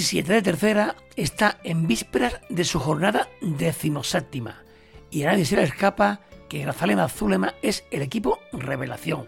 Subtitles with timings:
[0.00, 4.62] El grupo 17 de tercera está en vísperas de su jornada decimoséptima
[5.10, 9.26] y a nadie se le escapa que Grazalema Zulema es el equipo revelación,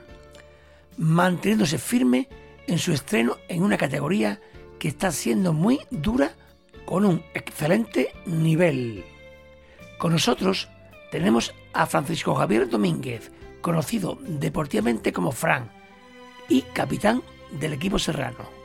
[0.97, 2.27] manteniéndose firme
[2.67, 4.41] en su estreno en una categoría
[4.79, 6.33] que está siendo muy dura
[6.87, 9.05] con un excelente nivel.
[9.99, 10.71] Con nosotros
[11.11, 13.31] tenemos a Francisco Javier Domínguez,
[13.61, 15.71] conocido deportivamente como Fran
[16.49, 17.23] y capitán
[17.61, 18.62] del equipo serrano.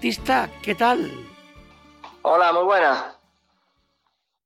[0.00, 1.10] Artista, ¿qué tal?
[2.22, 3.18] Hola, muy buena.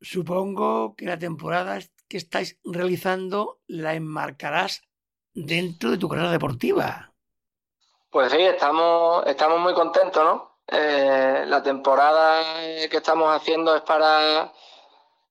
[0.01, 4.83] Supongo que la temporada que estáis realizando la enmarcarás
[5.33, 7.13] dentro de tu carrera deportiva.
[8.11, 10.59] Pues sí, estamos, estamos muy contentos, ¿no?
[10.67, 12.43] Eh, la temporada
[12.91, 14.53] que estamos haciendo es para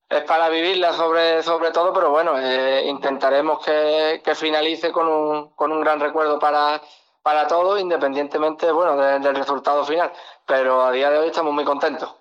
[0.08, 5.70] es para vivirla sobre, sobre todo, pero bueno, eh, intentaremos que, finalice con un, con
[5.70, 6.80] un gran recuerdo para,
[7.24, 10.12] para todos, independientemente bueno, del resultado final.
[10.46, 12.14] Pero a día de hoy estamos muy contentos.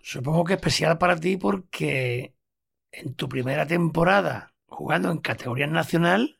[0.00, 2.36] Supongo que especial para ti porque
[2.92, 6.38] en tu primera temporada jugando en categoría nacional,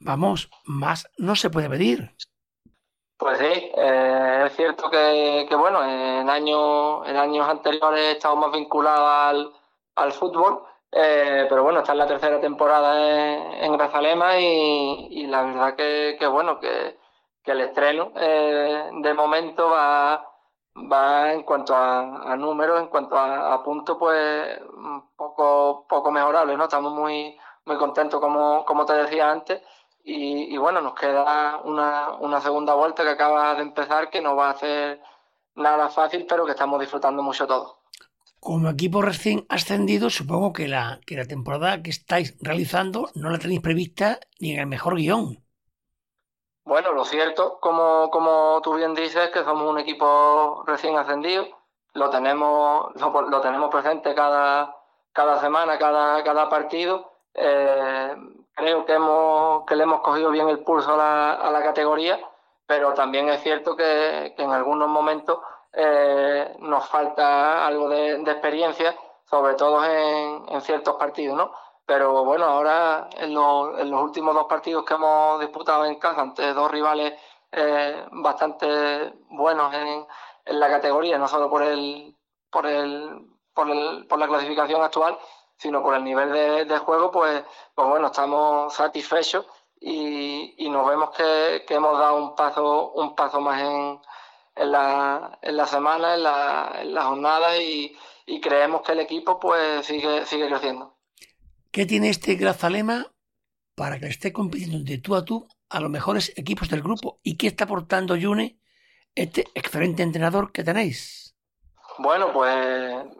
[0.00, 2.16] vamos, más no se puede pedir.
[3.18, 9.52] Pues sí, eh, es cierto que, bueno, en años, en años anteriores estado más vinculado
[9.94, 15.76] al, fútbol, eh, pero bueno, esta es la tercera temporada en, Grazalema y, la verdad
[15.76, 16.98] que, bueno, que,
[17.44, 20.26] el estreno eh, de momento va,
[20.92, 24.60] va en cuanto a, números, en cuanto a, puntos, pues
[25.16, 26.64] poco, poco mejorable, ¿no?
[26.64, 29.62] Estamos muy, muy contentos, como, como te decía antes.
[30.08, 34.54] Y, bueno, nos queda una, segunda vuelta que acaba de empezar, que no va a
[34.54, 35.02] ser
[35.56, 37.80] nada fácil, pero que estamos disfrutando mucho todo.
[38.46, 43.40] Como equipo recién ascendido, supongo que la, que la temporada que estáis realizando no la
[43.40, 45.42] tenéis prevista ni en el mejor guion.
[46.64, 51.44] Bueno, lo cierto, como, como tú bien dices, que somos un equipo recién ascendido,
[51.94, 54.76] lo tenemos, lo, tenemos presente cada,
[55.12, 57.10] cada semana, cada, cada partido.
[57.34, 58.14] Eh,
[58.54, 62.20] creo que, hemos, que le hemos cogido bien el pulso a la, a la categoría,
[62.64, 65.40] pero también es cierto que, en algunos momentos
[65.78, 68.96] eh, nos falta algo de, experiencia,
[69.28, 71.52] sobre todo en, en, ciertos partidos, ¿no?
[71.84, 76.54] Pero bueno, ahora en, en, los últimos dos partidos que hemos disputado en casa ante
[76.54, 77.12] dos rivales
[77.52, 80.06] eh, bastante buenos en,
[80.46, 82.16] en, la categoría, no solo por el,
[82.50, 85.18] por el, por, el, por la clasificación actual,
[85.58, 87.44] sino por el nivel de, juego, pues,
[87.74, 89.46] pues bueno, estamos satisfechos
[89.80, 94.00] y, nos vemos que, hemos dado un paso, un paso más en,
[94.56, 97.96] en, la, en la semana, en la, en la jornada y,
[98.42, 100.96] creemos que el equipo pues sigue, sigue creciendo.
[101.70, 103.06] ¿Qué tiene este Grazalema
[103.74, 107.20] para que esté compitiendo de tú a tú a los mejores equipos del grupo?
[107.22, 108.58] ¿Y qué está aportando Yune,
[109.14, 111.34] este excelente entrenador que tenéis?
[111.98, 112.54] Bueno, pues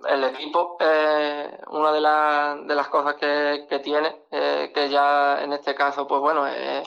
[0.09, 5.75] el equipo, eh, una de, de, las cosas que, tiene, eh, que ya en este
[5.75, 6.83] caso, pues bueno, eh,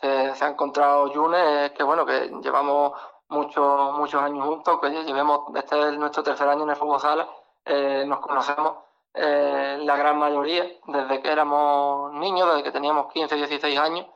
[0.00, 2.92] se, ha encontrado Yune, es que bueno, que llevamos
[3.28, 7.28] muchos muchos años juntos, que llevemos, este es nuestro tercer año en el fútbol sala,
[7.64, 8.74] eh, nos conocemos
[9.14, 14.06] la gran mayoría desde que éramos niños, desde que teníamos 15, 16 años,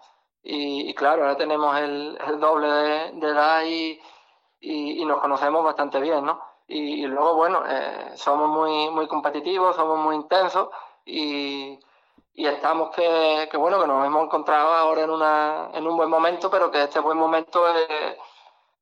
[0.45, 4.01] y, claro, ahora tenemos el, doble de, edad y,
[4.61, 6.41] y nos conocemos bastante bien, ¿no?
[6.75, 10.69] Y, luego, bueno, eh, somos muy, muy competitivos, somos muy intensos
[11.05, 11.79] y,
[12.35, 16.71] estamos que, bueno, que nos hemos encontrado ahora en, una, en un buen momento, pero
[16.71, 17.63] que este buen momento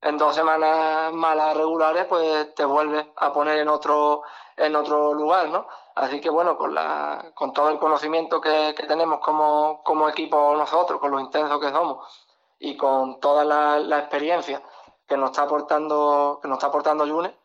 [0.02, 4.22] en dos semanas malas regulares, pues te vuelve a poner en otro,
[4.56, 5.66] en otro lugar, ¿no?
[5.94, 11.00] Así que bueno, con, la, con todo el conocimiento que, tenemos como, como, equipo nosotros,
[11.00, 12.06] con lo intensos que somos
[12.58, 14.62] y con toda la, experiencia
[15.06, 17.36] que nos está aportando, que nos está aportando Yune,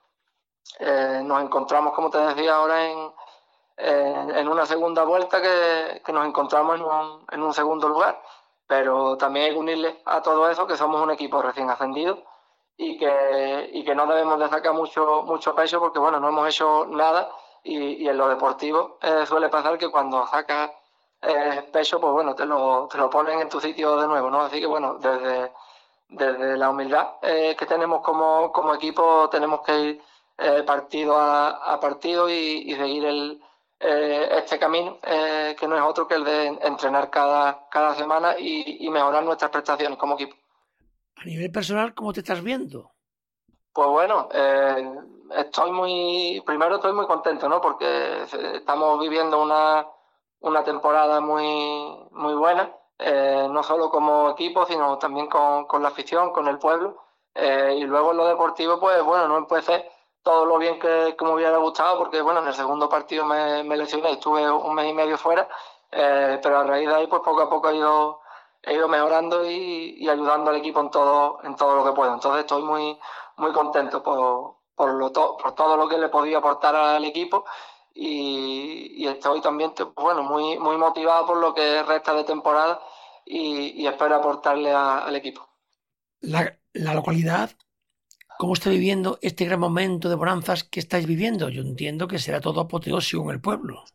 [0.80, 3.12] eh, nos encontramos, como te decía, ahora en,
[3.78, 8.22] en una segunda vuelta que, nos encontramos en un, en un, segundo lugar.
[8.68, 12.24] Pero también hay que unirle a todo eso que somos un equipo recién ascendido
[12.78, 16.48] y que, y que no debemos de sacar mucho, mucho peso porque, bueno, no hemos
[16.50, 17.30] hecho nada
[17.64, 20.72] y, en lo deportivo eh, suele pasar que cuando sacas
[21.22, 24.42] eh, peso, pues bueno, te lo, te lo ponen en tu sitio de nuevo, ¿no?
[24.42, 25.52] Así que, bueno, desde,
[26.10, 30.02] desde la humildad que tenemos como, como equipo tenemos que ir
[30.38, 33.42] eh, partido a, partido y, seguir el,
[33.80, 38.36] eh, este camino, eh, que no es otro que el de entrenar cada, cada semana
[38.38, 40.36] y, mejorar nuestras prestaciones como equipo.
[41.16, 42.92] A nivel personal, ¿cómo te estás viendo?
[43.74, 45.00] Pues bueno, eh,
[45.38, 47.60] estoy muy, primero estoy muy contento, ¿no?
[47.62, 48.24] Porque
[48.54, 49.86] estamos viviendo una,
[50.40, 55.90] una temporada muy, muy buena, eh, no solo como equipo, sino también con, con la
[55.90, 57.04] afición, con el pueblo.
[57.34, 59.92] Eh, y luego en lo deportivo, pues bueno, no empecé
[60.24, 63.78] todo lo bien que, me hubiera gustado, porque bueno, en el segundo partido me, me
[63.78, 65.48] lesioné, estuve un mes y medio fuera,
[65.92, 68.22] eh, pero a raíz de ahí, pues poco a poco he ido,
[68.66, 72.14] he ido mejorando y, ayudando al equipo en todo, en todo lo que puedo.
[72.14, 72.98] Entonces estoy muy,
[73.38, 77.46] muy contento por, por, lo por todo lo que le podía aportar al equipo
[77.94, 82.80] y, estoy también bueno, muy, muy motivado por lo que resta de temporada
[83.26, 85.48] y, espero aportarle al equipo.
[86.22, 87.52] La, la localidad
[88.38, 91.48] ¿Cómo está viviendo este gran momento de bonanzas que estáis viviendo?
[91.48, 93.86] Yo entiendo que será todo apoteósico en el pueblo.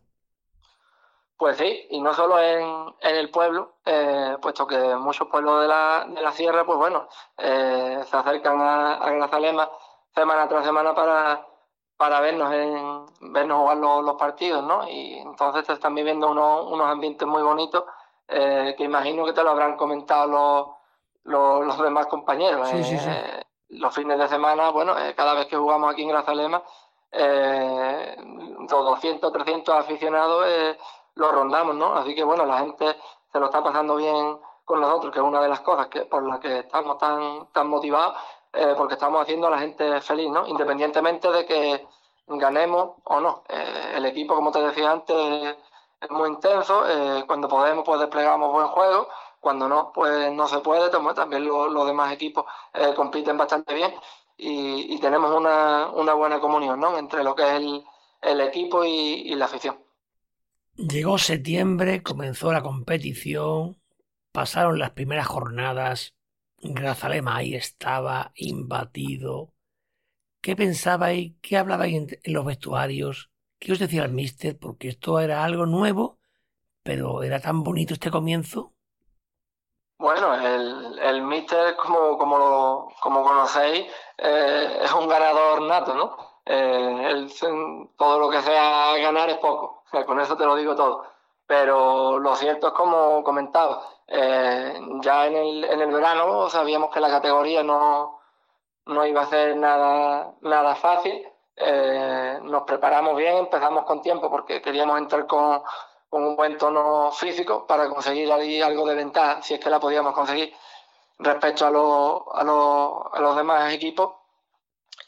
[1.40, 6.04] Pues sí, y no solo en, el pueblo, eh, puesto que muchos pueblos de la,
[6.06, 7.08] de la sierra, pues bueno,
[7.38, 9.70] eh, se acercan a, a Grazalema
[10.14, 11.42] semana tras semana para,
[11.96, 14.86] para vernos en vernos jugar los, partidos, ¿no?
[14.86, 17.84] Y entonces te están viviendo unos, unos ambientes muy bonitos
[18.28, 20.76] eh, que imagino que te lo habrán comentado
[21.24, 22.68] los, los, demás compañeros.
[22.68, 23.10] Sí, sí, sí
[23.70, 26.62] los fines de semana, bueno, cada vez que jugamos aquí en Grazalema,
[27.12, 28.16] eh,
[28.68, 30.44] 200, 300 aficionados
[31.20, 31.94] lo rondamos, ¿no?
[31.94, 32.96] Así que bueno, la gente
[33.32, 36.22] se lo está pasando bien con nosotros, que es una de las cosas que por
[36.26, 38.16] las que estamos tan, tan motivados,
[38.52, 40.46] eh, porque estamos haciendo a la gente feliz, ¿no?
[40.46, 41.86] Independientemente de que
[42.26, 43.42] ganemos o no.
[43.48, 45.56] el equipo, como te decía antes,
[46.00, 46.84] es muy intenso,
[47.26, 49.08] cuando podemos pues desplegamos buen juego
[49.40, 52.44] cuando no, pues no se puede, también los, demás equipos
[52.74, 53.92] eh, compiten bastante bien
[54.36, 56.96] y, tenemos una, buena comunión ¿no?
[56.98, 57.84] entre lo que es
[58.22, 59.78] el, equipo y, la afición.
[60.88, 63.78] Llegó septiembre, comenzó la competición,
[64.32, 66.14] pasaron las primeras jornadas,
[66.56, 69.52] Grazalema ahí estaba, imbatido.
[70.40, 71.34] ¿Qué pensabais?
[71.42, 73.30] ¿Qué hablabais en, los vestuarios?
[73.58, 74.58] ¿Qué os decía el mister?
[74.58, 76.18] Porque esto era algo nuevo,
[76.82, 78.72] pero era tan bonito este comienzo.
[79.98, 83.86] Bueno, el, el Mister, como, como, como conocéis,
[84.16, 86.29] eh, es un ganador nato, ¿no?
[86.52, 87.26] Eh,
[87.96, 91.04] todo lo que sea ganar es poco, con eso te lo digo todo.
[91.46, 97.00] Pero lo cierto es como comentaba, eh, ya en el, en el verano sabíamos que
[97.00, 98.20] la categoría no,
[98.86, 101.24] no iba a ser nada, nada fácil.
[102.42, 105.62] nos preparamos bien, empezamos con tiempo porque queríamos entrar con,
[106.08, 109.78] con un buen tono físico para conseguir ahí algo de ventaja, si es que la
[109.78, 110.52] podíamos conseguir
[111.20, 114.19] respecto a, los, a, los, a los demás equipos.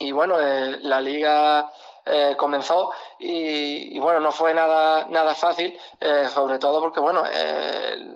[0.03, 1.73] Y bueno, eh, la liga
[2.05, 7.23] eh, comenzó y, bueno, no fue nada, nada fácil, eh, sobre todo porque bueno,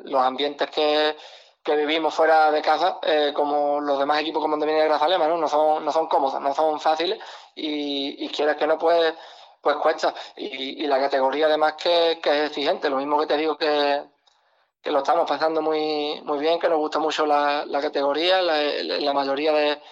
[0.04, 1.16] los ambientes que,
[1.62, 2.98] que, vivimos fuera de casa,
[3.34, 5.36] como los demás equipos como de Grazalema, ¿no?
[5.36, 7.20] No, son, no son cómodos, no son fáciles
[7.54, 9.14] y, y quieres que no, pues
[9.66, 10.14] pues cuesta.
[10.36, 14.00] Y, la categoría además que, es exigente, lo mismo que te digo que,
[14.84, 19.82] lo estamos pasando muy, muy bien, que nos gusta mucho la, categoría, la, mayoría de,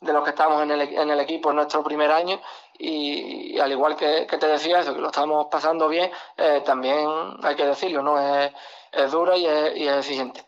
[0.00, 2.40] los que estamos en el, en el equipo en nuestro primer año
[2.78, 7.06] y, al igual que, te decía eso, que lo estamos pasando bien, eh, también
[7.42, 8.18] hay que decirlo, ¿no?
[8.18, 8.52] Es,
[8.92, 10.42] es dura y es, y es exigente.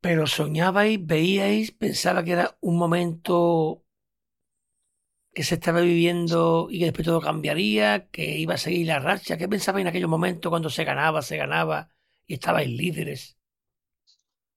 [0.00, 3.84] Pero soñabais, veíais, pensaba que era un momento
[5.34, 9.36] que se estaba viviendo y que después todo cambiaría, que iba a seguir la racha?
[9.36, 11.90] ¿Qué pensaba en aquel momento cuando se ganaba, se ganaba
[12.26, 13.37] y estabais líderes?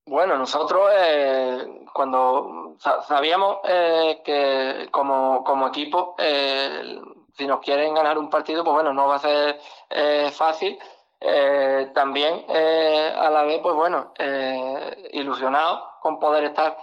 [0.06, 2.74] Bueno, nosotros eh, cuando
[3.06, 7.00] sabíamos eh, que como, como equipo, eh,
[7.34, 9.60] si nos quieren ganar un partido, pues bueno, no va a ser
[10.32, 10.78] fácil.
[11.94, 14.12] también a la vez, pues bueno,
[15.12, 16.76] ilusionado con poder estar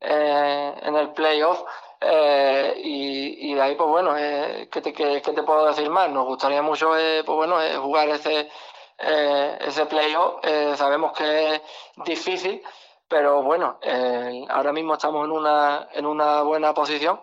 [0.00, 1.62] en el playoff
[2.04, 6.10] eh, y, de ahí, pues bueno, eh, ¿qué, te, qué, te, puedo decir más?
[6.10, 8.48] Nos gustaría mucho, eh, pues bueno, eh, jugar ese,
[9.02, 10.44] ese playoff.
[10.76, 11.62] sabemos que es
[12.04, 12.62] difícil,
[13.08, 13.78] pero bueno,
[14.48, 17.20] ahora mismo estamos en una, en una buena posición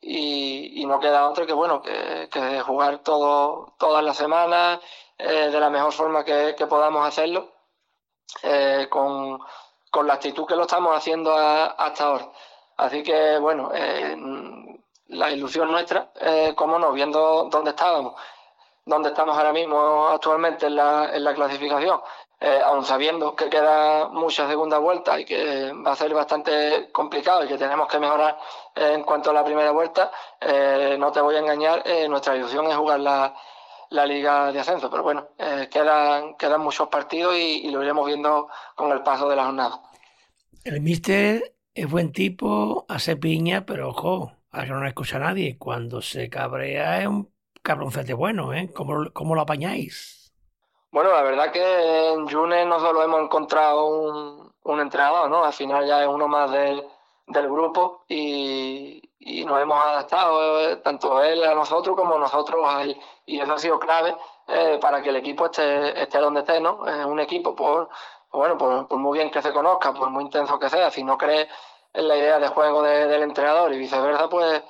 [0.00, 4.80] y, no queda otro que, bueno, que, jugar todo, todas las semanas
[5.18, 7.48] de la mejor forma que, podamos hacerlo,
[8.88, 9.40] con,
[9.90, 12.28] con la actitud que lo estamos haciendo hasta ahora.
[12.78, 14.16] Así que, bueno, eh,
[15.08, 18.14] la ilusión nuestra, eh, como no, viendo dónde estábamos,
[18.88, 22.00] dónde estamos ahora mismo actualmente en la, en la clasificación,
[22.40, 27.44] eh, aún sabiendo que queda mucha segunda vuelta y que va a ser bastante complicado
[27.44, 28.38] y que tenemos que mejorar
[28.74, 30.10] en cuanto a la primera vuelta,
[30.98, 33.34] no te voy a engañar, nuestra ilusión es jugar la,
[33.90, 35.28] la liga de ascenso, pero bueno,
[35.68, 39.82] quedan, quedan muchos partidos y, lo iremos viendo con el paso de la jornada.
[40.62, 45.56] El míster es buen tipo, hace piña, pero ojo, a que no escucha a nadie.
[45.58, 47.30] Cuando se cabrea es un
[47.68, 48.72] cabroncete bueno, ¿eh?
[48.74, 50.32] ¿Cómo, cómo lo apañáis?
[50.90, 55.44] Bueno, la verdad que en June no solo hemos encontrado un, un entrenador, ¿no?
[55.44, 56.82] Al final ya es uno más del,
[57.26, 62.84] del grupo y, y nos hemos adaptado, eh, tanto él a nosotros como nosotros a
[62.84, 62.98] él.
[63.26, 66.86] Y eso ha sido clave eh, para que el equipo esté, esté donde esté, ¿no?
[66.86, 67.90] Es un equipo, por,
[68.32, 71.18] bueno, por, por, muy bien que se conozca, por muy intenso que sea, si no
[71.18, 71.46] cree
[71.92, 74.62] en la idea de juego de, del entrenador y viceversa, pues,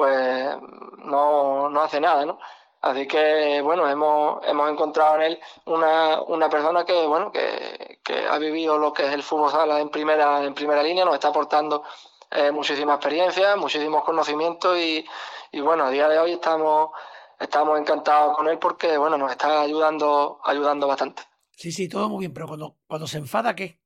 [0.00, 0.56] pues
[1.04, 2.38] no, no hace nada, ¿no?
[2.80, 8.26] Así que, bueno, hemos, hemos encontrado en él una, una persona que, bueno, que, que,
[8.26, 11.28] ha vivido lo que es el fútbol sala en primera, en primera línea, nos está
[11.28, 11.84] aportando
[12.30, 15.04] eh, muchísima experiencia, muchísimos conocimientos y,
[15.52, 16.92] y, bueno, a día de hoy estamos,
[17.38, 21.22] estamos encantados con él porque, bueno, nos está ayudando, ayudando bastante.
[21.50, 23.78] Sí, sí, todo muy bien, pero cuando, cuando se enfada, ¿qué?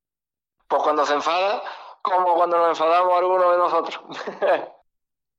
[0.68, 1.61] Pues cuando se enfada,
[2.02, 4.00] como cuando nos enfadamos algunos de nosotros.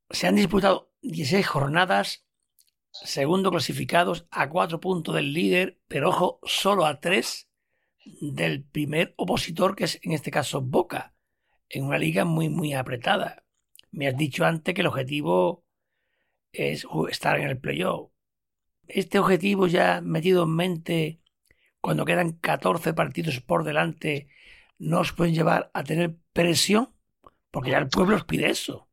[0.10, 2.26] se han disputado 16 jornadas
[3.04, 7.50] segundo clasificados a cuatro puntos del líder, pero ojo, solo a tres
[8.22, 11.14] del primer opositor, que es en este caso Boca,
[11.70, 13.44] en una liga muy, muy apretada.
[13.92, 15.66] Me has dicho antes que el objetivo
[16.52, 18.12] es estar en el playoff.
[18.88, 21.22] Este objetivo ya metido en mente,
[21.82, 24.30] cuando quedan 14 partidos por delante,
[24.78, 26.94] ¿no os pueden llevar a tener presión?
[27.52, 28.90] Porque ya el pueblo os pide eso.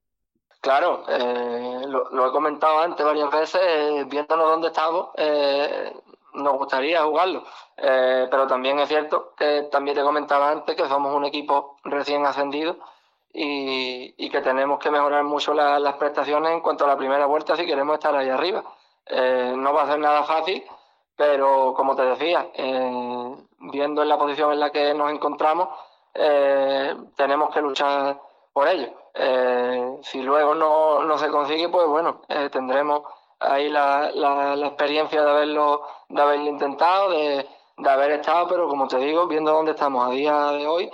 [0.62, 5.92] Claro, eh, lo, he comentado antes varias veces, eh, viéndonos dónde estamos, eh,
[6.34, 7.42] nos gustaría jugarlo.
[7.76, 12.76] Pero también es cierto que también te comentaba antes que somos un equipo recién ascendido
[13.32, 17.56] y, que tenemos que mejorar mucho la, las prestaciones en cuanto a la primera vuelta
[17.56, 18.62] si queremos estar ahí arriba.
[19.56, 20.64] No va a ser nada fácil,
[21.16, 22.46] pero como te decía,
[23.58, 25.68] viendo en la posición en la que nos encontramos,
[27.16, 28.20] tenemos que luchar
[28.52, 29.01] por ello.
[29.14, 33.02] Eh, si luego no, no, se consigue, pues bueno, eh, tendremos
[33.38, 38.68] ahí la, la, la, experiencia de haberlo, de haberlo intentado, de, de, haber estado, pero
[38.68, 40.90] como te digo, viendo dónde estamos a día de hoy,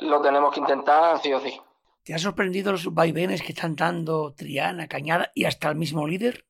[0.00, 1.60] lo tenemos que intentar sí o sí.
[2.02, 6.44] ¿Te ha sorprendido los vaivenes que están dando Triana, Cañada y hasta el mismo líder?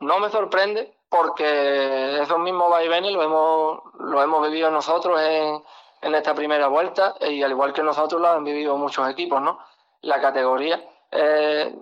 [0.00, 5.62] No me sorprende porque esos mismos vaivenes lo hemos, lo hemos vivido nosotros en,
[6.02, 9.58] en esta primera vuelta y al igual que nosotros lo han vivido muchos equipos, ¿no?
[10.04, 10.82] La categoría,
[11.16, 11.72] eh,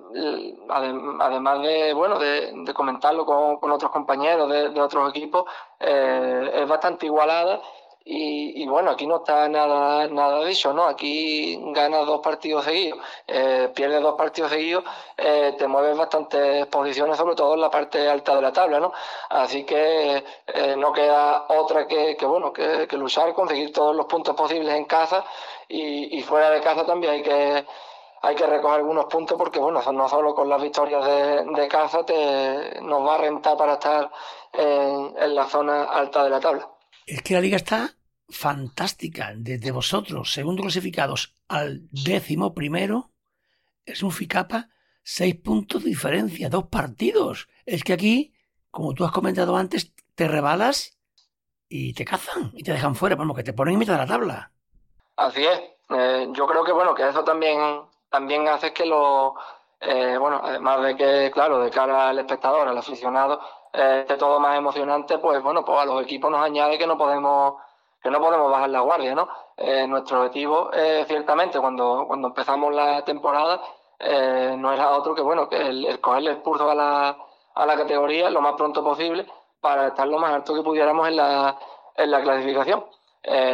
[0.69, 5.45] además de, bueno, de, comentarlo con, otros compañeros de, otros equipos,
[5.81, 7.63] eh, es bastante igualada
[8.05, 10.85] y, y, bueno, aquí no está nada, nada dicho, ¿no?
[10.85, 14.85] Aquí ganas dos partidos seguidos, eh, pierdes dos partidos seguidos,
[15.17, 18.93] eh, te mueves bastantes posiciones, sobre todo en la parte alta de la tabla, ¿no?
[19.31, 20.23] Así que
[20.77, 24.85] no queda otra que, que bueno, que, que, luchar, conseguir todos los puntos posibles en
[24.85, 25.25] casa
[25.69, 27.65] y, y fuera de casa también hay que
[28.23, 32.07] hay que recoger algunos puntos porque, bueno, no solo con las victorias de, de casa
[32.07, 34.11] te, nos va a rentar para estar
[34.53, 36.69] en, en, la zona alta de la tabla.
[37.05, 37.91] Es que la liga está
[38.29, 39.33] fantástica.
[39.37, 43.11] Desde vosotros, segundo clasificados, al décimo primero,
[43.85, 44.69] es un Ficapa,
[45.03, 47.49] seis puntos de diferencia, dos partidos.
[47.67, 48.35] Es que aquí,
[48.71, 50.97] como tú has comentado antes, te rebalas
[51.69, 54.07] y te cazan y te dejan fuera, vamos, que te ponen en mitad de la
[54.07, 54.53] tabla.
[55.17, 55.61] Así es.
[55.91, 57.59] Eh, yo creo que, bueno, que eso también
[58.13, 59.35] también hace que lo,
[59.81, 63.41] eh, bueno, además de que, claro, de cara al espectador, al aficionado,
[63.73, 66.97] eh, esté todo más emocionante, pues bueno, pues a los equipos nos añade que no
[66.97, 67.55] podemos
[68.03, 69.29] que no podemos bajar la guardia, ¿no?
[69.57, 73.61] Eh, nuestro objetivo, eh, ciertamente, cuando, cuando empezamos la temporada,
[73.99, 77.17] eh, no era otro que, bueno, que el, el cogerle el pulso a la,
[77.55, 79.27] a la categoría lo más pronto posible
[79.61, 81.57] para estar lo más alto que pudiéramos en la,
[81.97, 82.85] en la clasificación.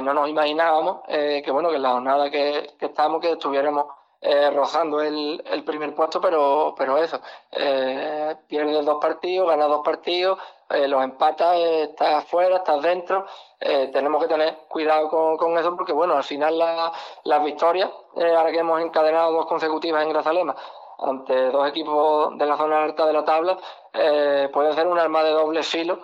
[0.02, 3.86] no nos imaginábamos que, bueno, que en la jornada que, que estamos, que estuviéramos
[4.20, 7.20] eh, rozando el, el, primer puesto, pero, pero eso,
[7.52, 10.38] eh, pierdes dos partidos, ganas dos partidos,
[10.70, 13.26] eh, los empatas, estás afuera, estás dentro,
[13.60, 16.92] eh, tenemos que tener cuidado con, con, eso porque, bueno, al final la,
[17.24, 20.54] las victorias, eh, ahora que hemos encadenado dos consecutivas en Grazalema,
[20.98, 23.56] ante dos equipos de la zona alta de la tabla,
[23.92, 25.98] eh, puede ser un arma de doble filo,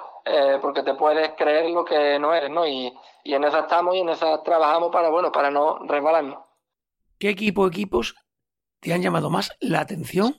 [0.62, 2.66] porque te puedes creer lo que no eres, ¿no?
[2.66, 6.43] Y, y en esa estamos y en esa trabajamos para, bueno, para no resbalarnos.
[7.18, 8.14] ¿Qué equipo o equipos
[8.80, 10.36] te han llamado más la atención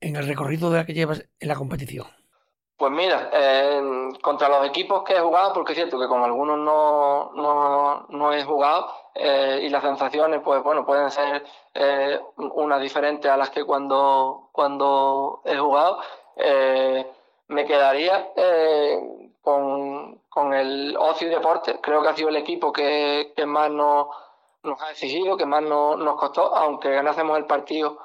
[0.00, 2.06] en el recorrido de la que llevas en la competición?
[2.76, 3.30] Pues mira,
[4.20, 8.32] contra los equipos que he jugado, porque es cierto que con algunos no, no, no
[8.32, 13.50] he jugado eh, y las sensaciones, pues bueno, pueden ser eh, unas diferentes a las
[13.50, 16.00] que cuando, cuando he jugado.
[16.36, 17.06] Eh,
[17.46, 18.30] me quedaría
[19.42, 23.70] con, con, el Ocio y Deporte, creo que ha sido el equipo que, que más
[23.70, 24.08] nos
[24.64, 27.98] nos ha exigido, que más no, nos costó, aunque ganásemos el partido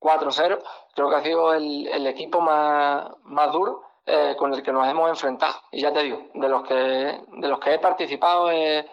[0.00, 0.62] 4-0.
[0.94, 5.08] Creo que ha sido el, equipo más, más duro eh, con el que nos hemos
[5.08, 5.54] enfrentado.
[5.70, 8.86] Y ya te digo, de los que, de los que he participado eh,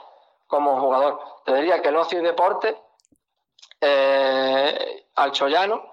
[0.48, 1.20] como jugador.
[1.46, 2.78] Te diría que el ocio y deporte,
[3.82, 5.84] eh, al Chollano,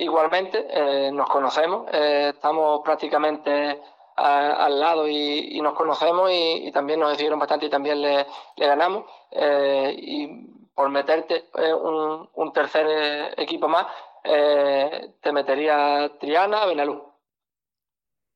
[0.00, 3.80] igualmente, nos conocemos, estamos prácticamente
[4.20, 9.04] al lado y, nos conocemos y, también nos decidieron bastante y también le, ganamos.
[9.32, 10.26] y
[10.74, 11.46] por meterte
[11.82, 13.86] un, un tercer equipo más,
[14.22, 17.10] te metería Triana, Benalú.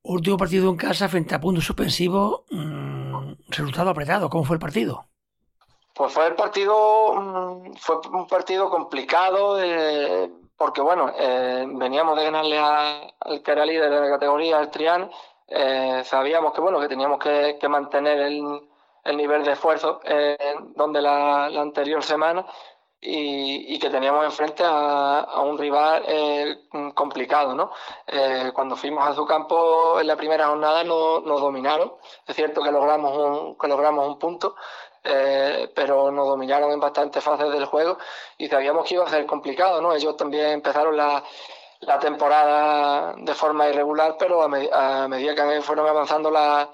[0.06, 4.28] Último partido en casa frente a punto suspensivo, mmm, resultado apretado.
[4.28, 5.06] ¿Cómo fue el partido?
[5.94, 12.24] Pues fue el partido, mm, fue un partido complicado eh, porque bueno, eh, veníamos de
[12.24, 15.10] ganarle al que era líder de la categoría, el Trián.
[15.48, 18.60] Eh, sabíamos que bueno, que teníamos que, mantener el,
[19.16, 20.00] nivel de esfuerzo
[20.74, 22.46] donde la, la anterior semana
[23.06, 26.56] y, que teníamos enfrente a, un rival eh,
[26.94, 27.70] complicado, ¿no?
[28.06, 31.92] Eh, cuando fuimos a su campo en la primera jornada no, nos dominaron.
[32.26, 34.56] Es cierto que logramos un, que logramos un punto,
[35.02, 37.98] eh, pero nos dominaron en bastantes fases del juego
[38.38, 39.92] y sabíamos que iba a ser complicado, ¿no?
[39.94, 41.22] Ellos también empezaron la,
[41.86, 46.68] la temporada de forma irregular, pero a, medida que fueron avanzando las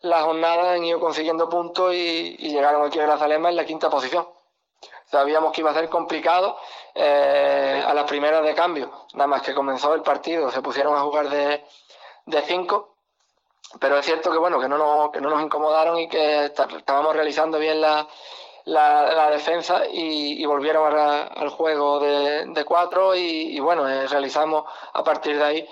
[0.00, 3.88] la jornadas han ido consiguiendo puntos y, y llegaron aquí a Grazalema en la quinta
[3.88, 4.26] posición.
[5.12, 6.56] Sabíamos que iba a ser complicado
[6.94, 8.90] eh, a las primeras de cambio.
[9.12, 11.62] Nada más que comenzó el partido, se pusieron a jugar de,
[12.46, 12.96] cinco.
[13.78, 17.14] Pero es cierto que bueno, que no nos, que no nos incomodaron y que estábamos
[17.14, 18.08] realizando bien la,
[18.64, 25.44] la, defensa y, volvieron al juego de, cuatro y, bueno, eh, realizamos a partir de
[25.44, 25.68] ahí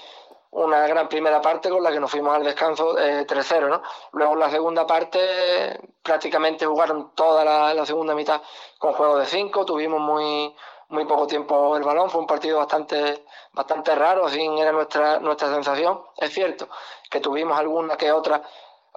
[0.52, 3.82] una gran primera parte con la que nos fuimos al descanso eh, 3-0, ¿no?
[4.12, 8.42] Luego la segunda parte prácticamente jugaron toda la, segunda mitad
[8.78, 10.54] con juego de 5, tuvimos muy,
[10.88, 15.52] muy poco tiempo el balón, fue un partido bastante, bastante raro, así era nuestra, nuestra
[15.54, 16.02] sensación.
[16.16, 16.68] Es cierto
[17.08, 18.42] que tuvimos alguna que otra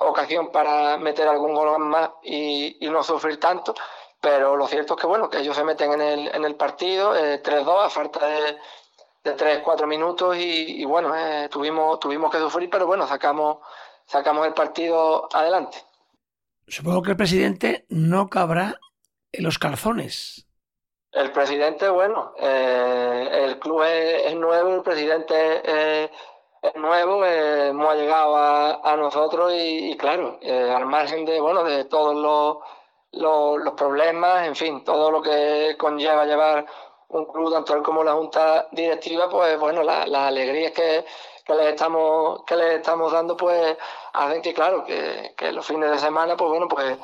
[0.05, 3.73] ocasión para meter algún gol más y, y no sufrir tanto,
[4.21, 7.15] pero lo cierto es que bueno, que ellos se meten en el, en el partido,
[7.15, 8.57] eh, 3-2 a falta de
[9.23, 13.59] de 3, 4 minutos y, bueno, eh, tuvimos, tuvimos que sufrir, pero bueno, sacamos,
[14.05, 15.77] sacamos el partido adelante.
[16.67, 18.79] Supongo que el presidente no cabrá
[19.31, 20.47] en los calzones.
[21.11, 26.09] El presidente, bueno, eh, el club es, nuevo, el presidente es
[26.75, 32.57] nuevo, eh, hemos llegado a, nosotros y, claro, al margen de, bueno, de todos los,
[33.11, 36.65] los problemas, en fin, todo lo que conlleva llevar
[37.09, 41.05] un club tanto él como la junta directiva, pues bueno, las la alegrías que,
[41.45, 43.77] que les estamos, que les estamos dando, pues
[44.13, 46.97] hacen que claro, que, que los fines de semana, pues bueno, pues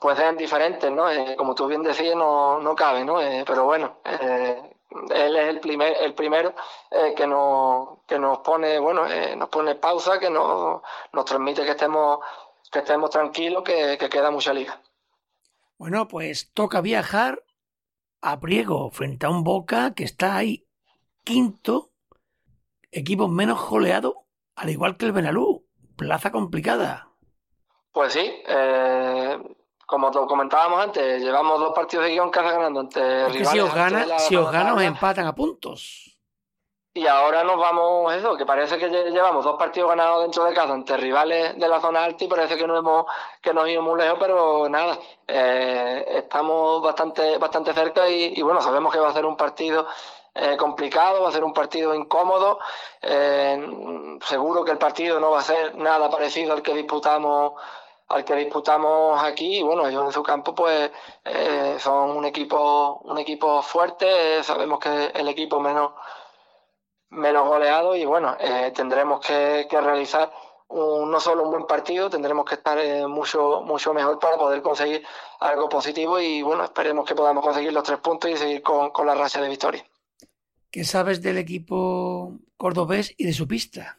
[0.00, 1.10] pues sean diferentes, ¿no?
[1.10, 3.20] Eh, como tú bien decías, no, no cabe, ¿no?
[3.20, 4.62] Eh, pero bueno, eh,
[5.10, 6.54] él es el primer, el primero
[7.16, 10.80] que nos, que nos pone, bueno, nos pone pausa, que nos,
[11.12, 12.18] nos transmite que estemos,
[12.70, 14.80] que estemos tranquilos, que, que queda mucha liga.
[15.76, 17.42] Bueno, pues toca viajar
[18.20, 20.66] a Priego frente a un Boca que está ahí
[21.24, 21.90] quinto,
[22.90, 24.24] equipo menos joleado,
[24.56, 25.64] al igual que el Benalú.
[25.96, 27.10] Plaza complicada.
[27.92, 29.38] Pues sí, eh,
[29.88, 33.00] como comentábamos antes, llevamos dos partidos de guion casa ganando ante
[33.42, 36.14] Si os, gana, si os gana, os empatan a puntos.
[36.92, 40.74] Y ahora nos vamos, eso, que parece que llevamos dos partidos ganados dentro de casa
[40.74, 43.06] ante rivales de la zona alta y parece que no hemos,
[43.40, 48.92] que nos ido muy lejos, pero nada, eh, estamos bastante, bastante cerca y, bueno, sabemos
[48.92, 49.86] que va a ser un partido
[50.34, 52.58] eh, complicado, va a ser un partido incómodo.
[53.00, 57.54] Eh, seguro que el partido no va a ser nada parecido al que disputamos
[58.08, 60.90] al que disputamos aquí y bueno ellos en su campo pues
[61.78, 65.92] son un equipo un equipo fuerte sabemos que el equipo menos
[67.10, 70.30] menos goleado y bueno, eh, tendremos que, realizar
[70.70, 75.02] no solo un buen partido, tendremos que estar eh, mucho, mucho mejor para poder conseguir
[75.40, 79.14] algo positivo y bueno, esperemos que podamos conseguir los tres puntos y seguir con, la
[79.14, 79.84] racha de victoria.
[80.70, 83.98] ¿Qué sabes del equipo cordobés y de su pista?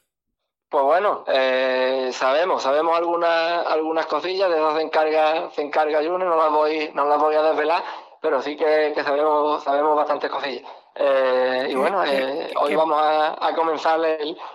[0.70, 6.36] Pues bueno, eh, sabemos, sabemos algunas, algunas cosillas, de eso se encarga, se encarga no
[6.38, 7.84] las voy, no las voy a desvelar,
[8.22, 10.70] pero sí que, que sabemos, sabemos bastantes cosillas.
[10.94, 14.00] Eh, y bueno, eh, hoy vamos a, comenzar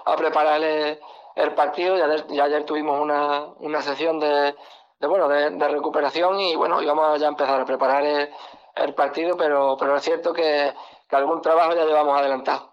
[0.05, 1.97] a preparar el, partido.
[1.97, 4.55] Ya ayer, tuvimos una, una sesión de,
[5.01, 8.05] bueno, de, recuperación y bueno, hoy vamos ya a empezar a preparar
[8.77, 10.73] el, partido, pero, pero es cierto que,
[11.11, 12.73] algún trabajo ya llevamos adelantado.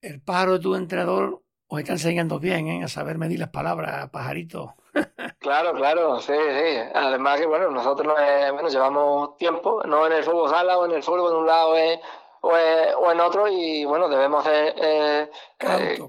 [0.00, 2.84] El pájaro de tu entrenador os está enseñando bien ¿eh?
[2.84, 4.74] a saber medir las palabras, pajarito.
[5.38, 6.78] Claro, claro, sí, sí.
[6.94, 8.14] Además que, bueno, nosotros
[8.52, 11.76] bueno, llevamos tiempo, no en el fútbol sala o en el fútbol, de un lado
[11.78, 11.98] es
[12.42, 15.30] o, en otro y bueno, debemos ser eh,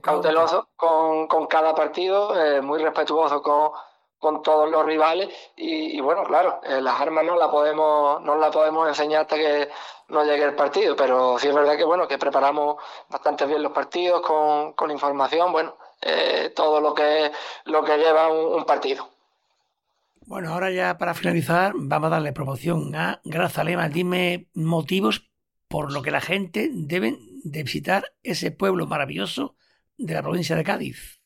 [0.02, 3.71] cautelosos con, con, cada partido, muy respetuosos con,
[4.22, 8.88] con todos los rivales y, bueno, claro, las armas no las podemos no la podemos
[8.88, 9.68] enseñar hasta que
[10.10, 12.76] no llegue el partido, pero sí es verdad que bueno, que preparamos
[13.10, 15.76] bastante bien los partidos con, con información, bueno,
[16.56, 17.32] todo lo que
[17.66, 19.10] lo que lleva un partido.
[20.28, 23.90] Bueno, ahora ya para finalizar, vamos a darle promoción a Grazalema.
[23.90, 25.30] Dime motivos
[25.68, 29.56] por lo que la gente debe de visitar ese pueblo maravilloso
[29.98, 31.21] de la provincia de Cádiz.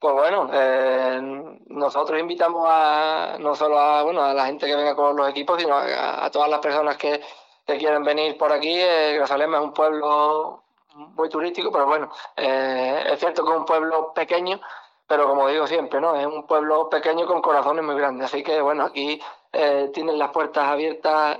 [0.00, 1.20] Pues bueno, eh,
[1.66, 5.60] nosotros invitamos a no solo a bueno a la gente que venga con los equipos,
[5.60, 7.20] sino a, todas las personas que,
[7.66, 8.80] quieren venir por aquí.
[8.80, 10.62] Eh, Grazalema es un pueblo
[10.94, 14.58] muy turístico, pero bueno, eh, es cierto que es un pueblo pequeño,
[15.06, 16.16] pero como digo siempre, ¿no?
[16.16, 19.20] Es un pueblo pequeño con corazones muy grandes, así que bueno, aquí
[19.52, 21.38] eh, tienen las puertas abiertas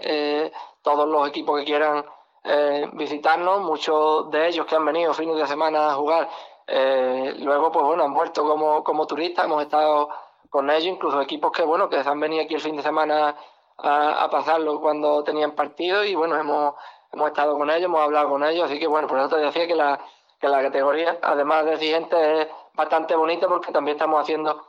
[0.82, 2.04] todos los equipos que quieran
[2.92, 6.28] visitarnos, muchos de ellos que han venido fines de semana a jugar,
[6.66, 10.08] luego pues bueno, han vuelto como, como turistas, hemos estado
[10.48, 13.36] con ellos, incluso equipos que bueno, que se han venido aquí el fin de semana
[13.78, 16.74] a, pasarlo cuando tenían partido y bueno, hemos,
[17.12, 19.66] hemos estado con ellos, hemos hablado con ellos, así que bueno, por eso te decía
[19.66, 20.00] que la,
[20.40, 24.64] que la categoría, además de exigente, es bastante bonita porque también estamos haciendo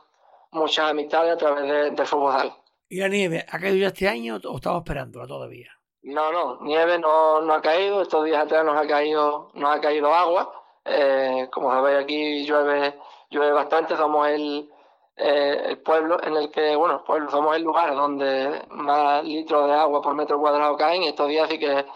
[0.52, 2.52] muchas amistades a través del fútbol.
[2.88, 5.70] ¿Y la nieve ha caído ya este año o estamos esperándola todavía?
[6.02, 8.02] No, no, nieve no, no ha caído.
[8.02, 10.52] Estos días atrás nos ha caído, nos ha caído agua.
[10.84, 12.98] Eh, como sabéis aquí llueve,
[13.30, 13.96] llueve bastante.
[13.96, 14.68] Somos el,
[15.16, 19.74] eh, el pueblo en el que, bueno, pueblo, somos el lugar donde más litros de
[19.74, 21.02] agua por metro cuadrado caen.
[21.02, 21.86] Y estos días sí que,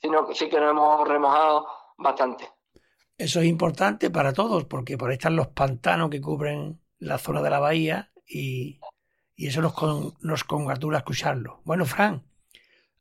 [0.00, 1.66] sí, sí que nos hemos remojado
[1.98, 2.48] bastante.
[3.18, 7.42] Eso es importante para todos porque por ahí están los pantanos que cubren la zona
[7.42, 8.80] de la bahía y,
[9.36, 9.74] eso nos,
[10.20, 11.60] nos congratula escucharlo.
[11.64, 12.24] Bueno, Fran,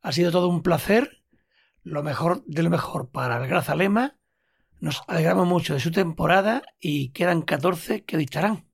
[0.02, 1.24] ha sido todo un placer,
[1.84, 4.18] lo mejor de lo mejor para el Grazalema.
[4.82, 8.66] Nos alegramos mucho de su temporada y quedan 14 que dictarán.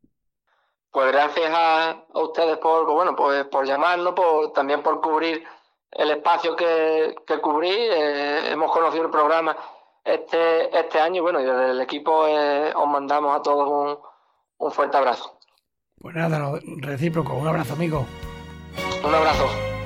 [0.89, 5.43] Pues gracias a, ustedes por, bueno, pues por llamarnos, por, también por cubrir
[5.91, 7.69] el espacio que, que cubrí.
[7.69, 9.55] Eh, hemos conocido el programa
[10.03, 11.21] este, este año.
[11.21, 13.99] Bueno, y desde el equipo eh, os mandamos a todos un,
[14.65, 15.37] un fuerte abrazo.
[15.99, 17.33] Pues nada, recíproco.
[17.33, 18.05] Un abrazo, amigo.
[19.03, 19.76] Un abrazo.